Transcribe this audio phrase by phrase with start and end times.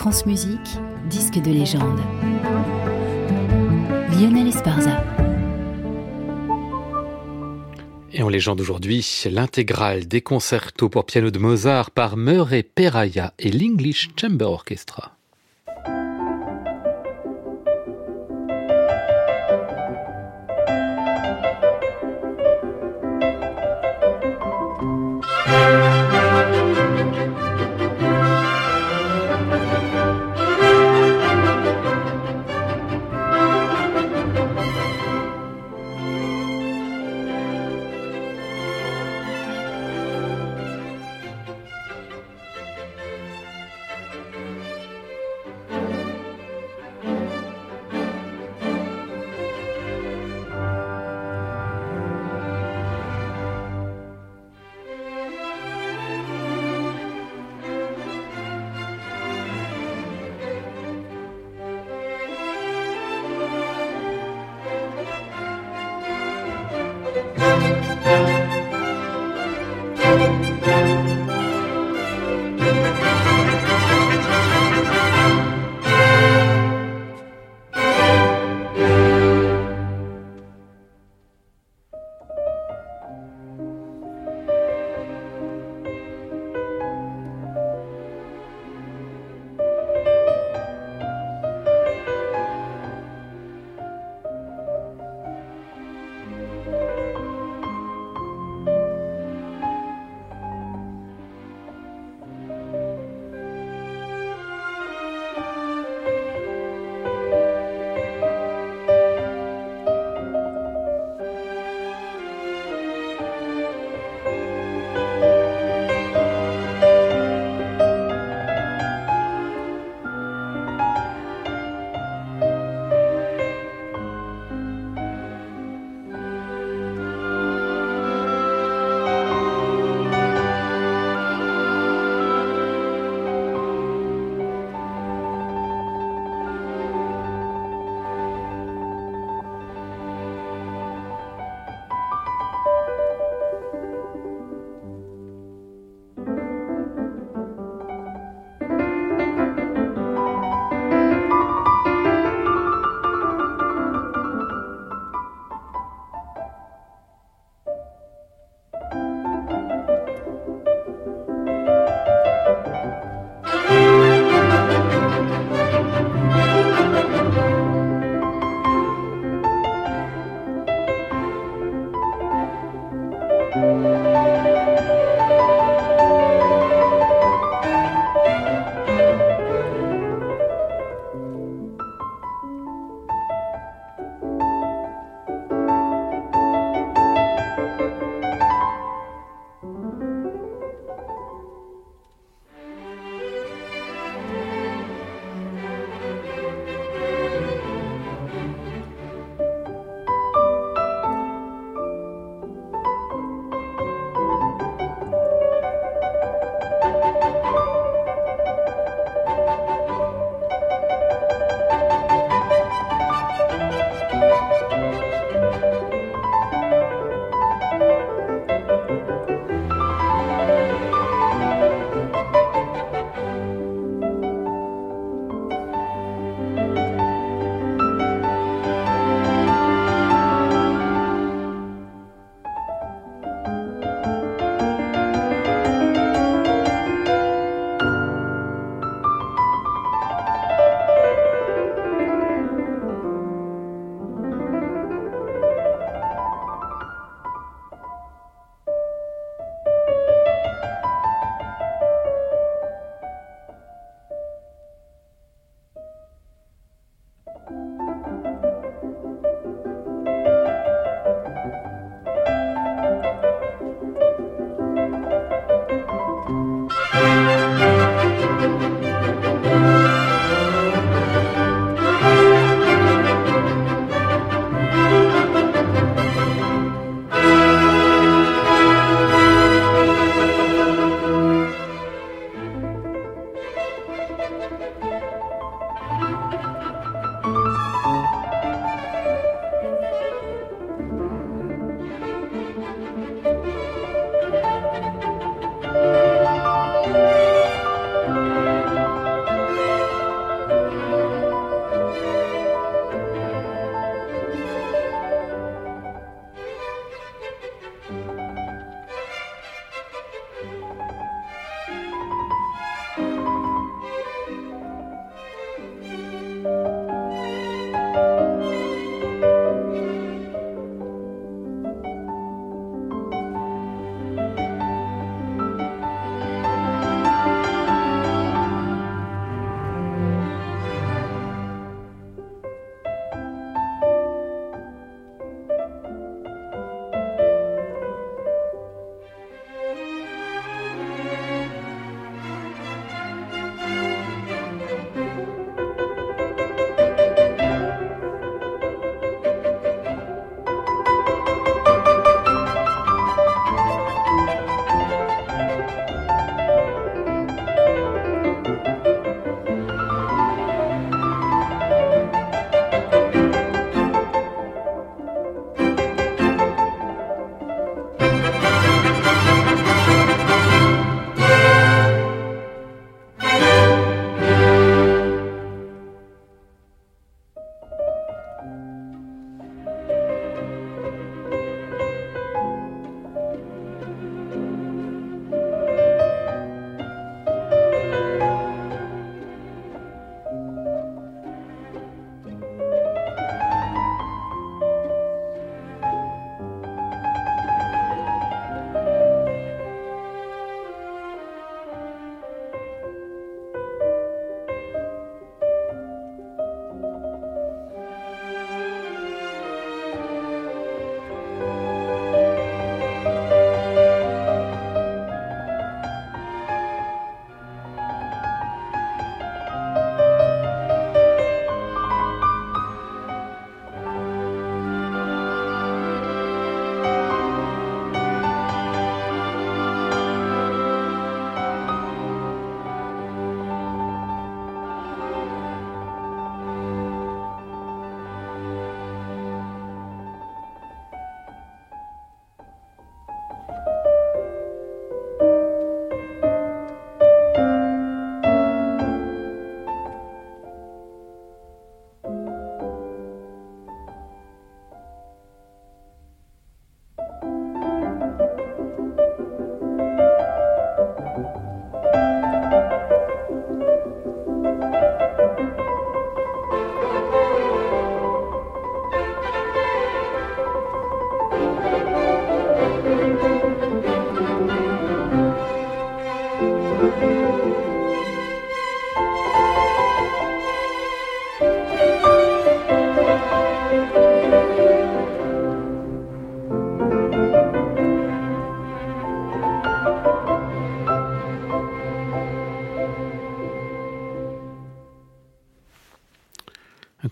[0.00, 0.78] France Musique,
[1.10, 2.00] disque de légende.
[4.18, 5.04] Lionel Esparza.
[8.10, 13.52] Et en légende aujourd'hui, l'intégrale des concertos pour piano de Mozart par Murray Peraya et
[13.52, 15.19] l'English Chamber Orchestra.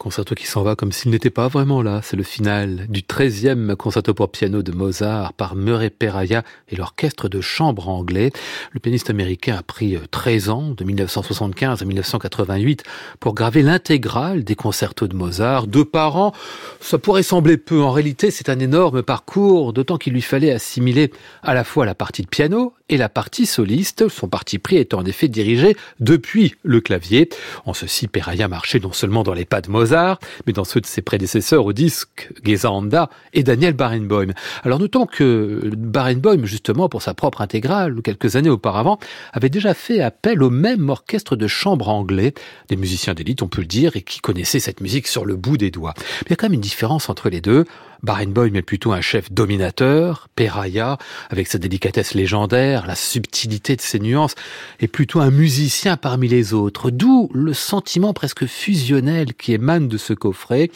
[0.08, 2.00] Concerto qui s'en va comme s'il n'était pas vraiment là.
[2.02, 7.28] C'est le final du 13e concerto pour piano de Mozart par Murray Peraya et l'orchestre
[7.28, 8.30] de chambre anglais.
[8.72, 12.84] Le pianiste américain a pris 13 ans, de 1975 à 1988,
[13.20, 15.66] pour graver l'intégrale des concertos de Mozart.
[15.66, 16.32] Deux par an,
[16.80, 17.82] ça pourrait sembler peu.
[17.82, 21.12] En réalité, c'est un énorme parcours, d'autant qu'il lui fallait assimiler
[21.42, 24.98] à la fois la partie de piano et la partie soliste, son parti pris étant
[24.98, 27.28] en effet dirigé depuis le clavier.
[27.66, 30.86] En ceci, Peraya marchait non seulement dans les pas de Mozart, mais dans ceux de
[30.86, 34.32] ses prédécesseurs au disque, Gesanda et Daniel Barenboim.
[34.64, 38.98] Alors notons que Barenboim, justement, pour sa propre intégrale, quelques années auparavant,
[39.32, 42.34] avait déjà fait appel au même orchestre de chambre anglais,
[42.68, 45.56] des musiciens d'élite, on peut le dire, et qui connaissaient cette musique sur le bout
[45.56, 45.94] des doigts.
[45.96, 47.64] Mais il y a quand même une différence entre les deux.
[48.02, 50.98] Barenboim est plutôt un chef dominateur, Peraya,
[51.30, 54.34] avec sa délicatesse légendaire, la subtilité de ses nuances,
[54.80, 59.98] est plutôt un musicien parmi les autres, d'où le sentiment presque fusionnel qui émane de
[59.98, 60.70] ce coffret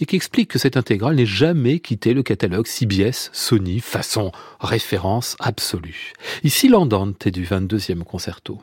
[0.00, 5.36] et qui explique que cette intégrale n'ait jamais quitté le catalogue CBS Sony façon référence
[5.40, 6.12] absolue.
[6.44, 8.60] Ici l'Andante du 22e concerto.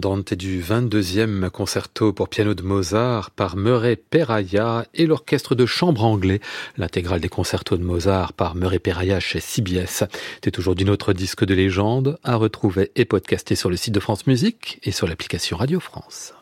[0.00, 6.40] Du 22e concerto pour piano de Mozart par Murray Peraya et l'orchestre de chambre anglais.
[6.78, 10.04] L'intégrale des concertos de Mozart par Murray Peraya chez CBS.
[10.42, 14.26] C'est aujourd'hui notre disque de légende à retrouver et podcaster sur le site de France
[14.26, 16.32] Musique et sur l'application Radio France.